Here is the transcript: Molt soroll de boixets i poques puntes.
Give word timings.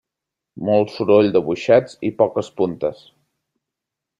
Molt 0.69 0.93
soroll 0.93 1.29
de 1.35 1.43
boixets 1.49 1.99
i 2.09 2.11
poques 2.23 2.51
puntes. 2.63 3.05